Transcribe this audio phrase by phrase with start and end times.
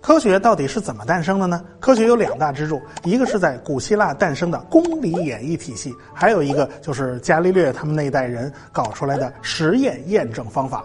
[0.00, 1.62] 科学到底是怎么诞生的呢？
[1.78, 10.82] 科学有两大支柱，一个是在古希腊诞生的公理演绎体系，还有一个就是伽利略他们那一代人搞出来的实验验证方法。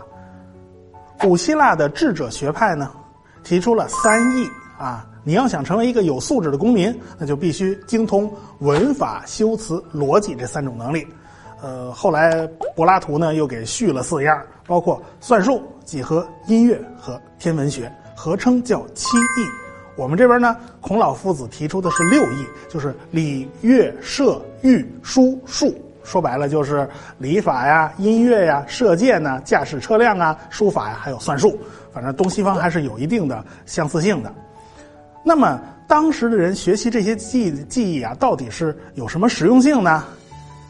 [1.17, 2.91] 古希腊的智者学派呢，
[3.43, 4.47] 提出了三义
[4.84, 8.29] 啊，你要想成为一个有素质的公民，那就必须精通
[8.59, 11.08] 文法、修辞、逻辑这三种能力。
[11.62, 17.89] 呃，后来柏拉图呢又给续了四样，包括算术、几何、音乐和天文学。
[18.13, 19.48] 合称叫七艺，
[19.95, 26.86] 我们这边呢，孔老夫子提出的是六艺，就是礼乐射御书数，说白了就是
[27.17, 31.58] 礼法呀、音乐呀、射箭呐、驾驶车辆啊、书法呀，还有算术。
[31.94, 34.34] 反正东西方还是有一定的相似性的。
[35.23, 40.04] 那么当时的人学习这些记记忆啊，到底是有什么实用性呢？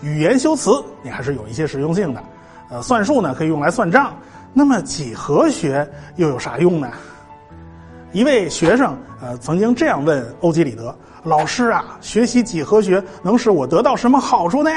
[0.01, 0.69] 语言修辞
[1.01, 2.23] 你还是有一些实用性的。
[2.69, 4.13] 呃，算术呢可以用来算账，
[4.53, 6.91] 那么几何学又有啥用呢？
[8.13, 14.69] 一位学生，呃，曾经这样问欧几里得：“老师啊，学习几何学能使我得到什么好处呢？”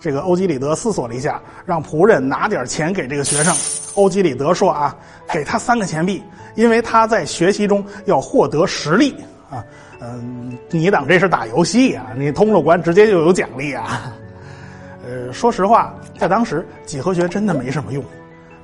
[0.00, 3.54] 这个欧几里得思索了一下，让仆人拿点钱给这个学生。
[3.94, 4.96] 欧几里得说：“啊，
[5.30, 6.22] 给他三个钱币，
[6.54, 9.14] 因为他在学习中要获得实力
[9.50, 9.62] 啊。
[10.00, 12.06] 嗯，你当这是打游戏啊？
[12.16, 14.14] 你通了关直接就有奖励啊？
[15.04, 18.02] 呃，说实话，在当时几何学真的没什么用。”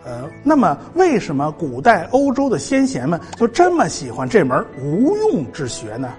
[0.05, 6.12] 呃，那么为什么古代欧洲的先贤们就这么喜欢这门无用之学呢？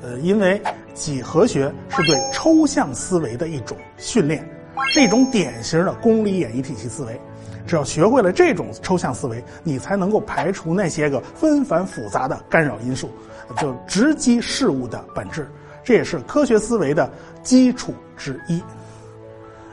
[0.00, 0.58] 呃，因为
[0.94, 4.48] 几何学是对抽象思维的一种训练，
[4.94, 7.20] 是一种典型的公理演绎体系思维。
[7.66, 13.10] 只要学会了这种抽象思维，你才能够排除那些个纷繁复杂的干扰因素，
[13.60, 15.46] 就直击事物的本质。
[15.84, 17.10] 这也是科学思维的
[17.42, 18.62] 基础之一。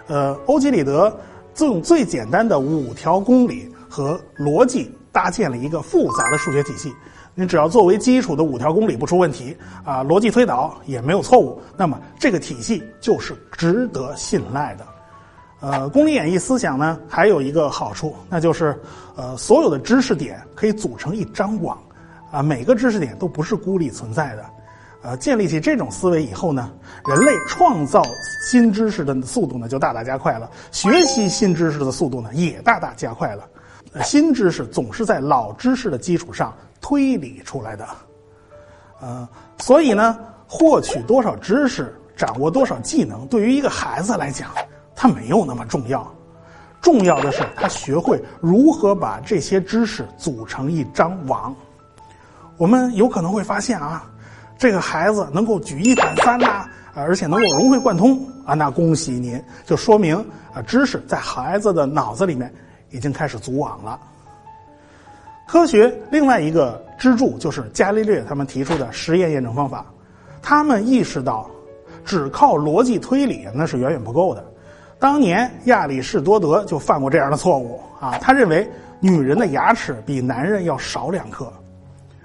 [0.07, 1.17] 呃，欧几里得。
[1.63, 6.93] 用最简单的五条公理和逻辑搭建了一个复杂的数学体系。
[7.37, 14.85] 你只要作为基础的五条公理不出问题啊，逻辑推导也没有错误，那么这个体系就是值得信赖的。
[15.59, 18.77] 呃，公理演绎思想呢，还有一个好处，那就是
[19.15, 21.77] 呃，所有的知识点可以组成一张网
[22.31, 24.45] 啊，每个知识点都不是孤立存在的。
[25.05, 26.71] 呃，建立起这种思维以后呢，
[27.07, 28.03] 人类创造
[28.49, 33.47] 新知识的速度呢就大大加快了，学习新知识的速度呢也大大加快了。
[34.03, 36.51] 新知识总是在老知识的基础上
[36.81, 37.87] 推理出来的，
[38.99, 39.29] 呃，
[39.59, 40.17] 所以呢，
[40.47, 44.49] 获取多少知识，掌握多少技能，对于一个孩子来讲，
[44.95, 46.11] 他没有那么重要，
[46.81, 51.55] 重要的是他学会如何把这些知识组成一张网。
[52.57, 54.03] 我们有可能会发现啊。
[54.57, 60.15] 这个孩子能够举一反三呐，而且能够融会贯通啊，那恭喜您，就说明
[60.53, 62.51] 啊，知识在孩子的脑子里面
[62.91, 63.99] 已经开始组网了。
[65.47, 69.85] 科学另外一个支柱就是伽利略他们提出的实验验证方法，
[70.41, 71.49] 他们意识到，
[72.03, 74.43] 只靠逻辑推理那是远远不够的。
[74.97, 78.67] 当年亚里士多德就犯过这样的错误啊，他认为
[79.01, 81.51] 女人的牙齿比男人要少两颗。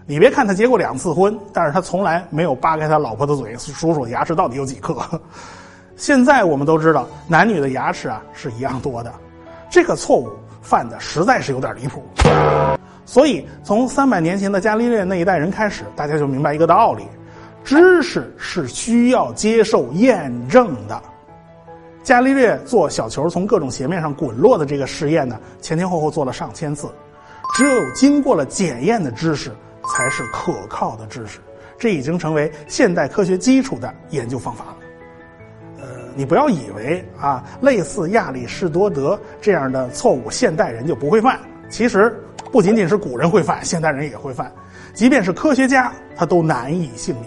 [0.07, 4.97] 你别看他结过两次婚，但是他从来没有扒开他老婆的嘴数数牙齿到底有几颗。
[5.97, 9.13] 现在我们都知道，男女的牙齿啊是一样多的，
[9.71, 10.29] 这个错误
[10.63, 12.03] 犯的实在是有点离谱。
[13.05, 17.05] 所以从三百年前的伽利略那一代人开始，大家就明白一个道理：
[17.63, 21.01] 知识是需要接受验证的。
[22.03, 26.89] 伽利略做小球从各种斜面上滚落的这个实验呢，前前后后做了上千次，
[27.55, 29.53] 只有经过了检验的知识。
[29.95, 31.39] 才是可靠的知识，
[31.79, 34.77] 这已经成为现代科学基础的研究方法了。
[35.81, 41.39] 呃，你不要以为啊，类似亚里士多德这样的错误，现代人就不会犯。
[41.69, 42.15] 其实
[42.53, 44.51] 不仅仅是古人会犯，现代人也会犯。
[44.93, 47.27] 即便是科学家，他都难以幸免。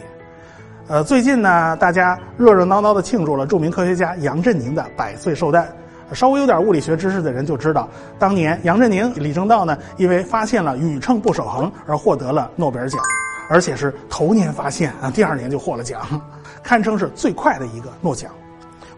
[0.88, 5.74] 呃，最近呢，大家热热闹闹的庆祝了著名科学家杨振宁的百岁寿诞。
[6.14, 7.88] 稍微有点物理学知识的人就知道，
[8.20, 13.02] 当年杨振宁、李政道呢，因为发现了宇称不守恒而获得了诺贝尔奖，
[13.50, 16.22] 而且是头年发现啊，第二年就获了奖，
[16.64, 18.32] 堪称是最快的一个诺奖。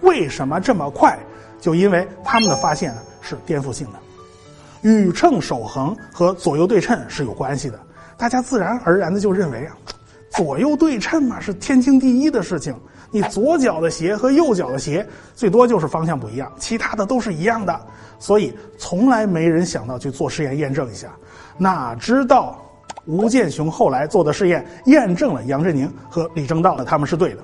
[0.02, 1.18] 为什么这么快？
[1.60, 4.00] 就因为他们的发现是颠覆性的。
[4.82, 7.80] 宇称守恒和左右对称是有关系的，
[8.18, 9.76] 大家自然而然的就认为啊，
[10.36, 12.76] 左右对称嘛是天经地义的事情。
[13.12, 17.80] 你左脚的鞋和右脚的鞋最多就是方向不一样，其他的都是一样的，
[18.20, 21.08] 所以从来没人想到去做实验验证一下。
[21.58, 22.60] 哪知道
[23.06, 27.42] 吴健雄后来做的试验验证了杨振宁和李政道的他们是对的。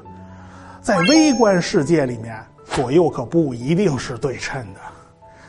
[0.81, 4.79] 在微观世界里面，左右可不一定是对称的。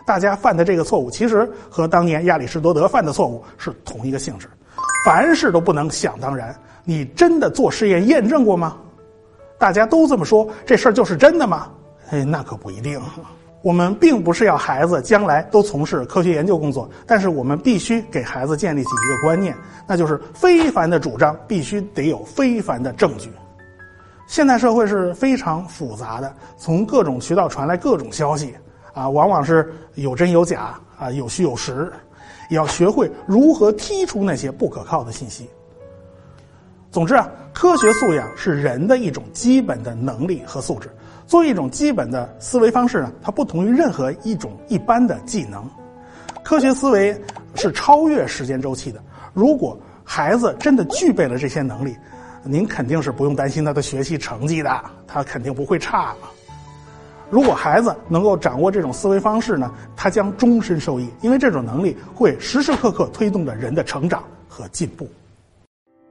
[0.07, 4.49] 大家犯的这个错误，其实和当年亚里士多德犯的错误是同一个性质。
[5.05, 6.55] 凡事都不能想当然。
[6.85, 8.77] 你真的做试验验证过吗？
[9.59, 11.71] 大家都这么说，这事儿就是真的吗？
[12.11, 13.01] 哎，那可不一定。
[13.63, 19.57] 我们并不是要孩子将来都从事科学研究工作，但是我们必须给孩子建立起一个观念，
[19.87, 23.31] 那就是非凡的主张必须得有非凡的证据。
[24.27, 28.53] 现代社会是非常复杂的，从各种渠道传来各种消息，
[28.95, 31.93] 啊，往往是有真有假，啊，有虚有实，
[32.51, 35.49] 也要学会如何剔除那些不可靠的信息。
[36.93, 40.91] 总之啊，科学素养是人的一种基本的能力和素质。
[41.27, 45.67] 作为一种基本的思维方式呢，它不同于任何一种一般的技能。
[46.45, 47.19] 科学思维
[47.55, 49.03] 是超越时间周期的。
[49.33, 51.97] 如果孩子真的具备了这些能力，
[52.45, 56.15] 您肯定是不用担心他的学习成绩的，他肯定不会差。
[57.31, 65.09] 如果孩子能够掌握这种思维方式呢，他将终身受益，因为这种能力会时时刻刻推动着人的成长和进步。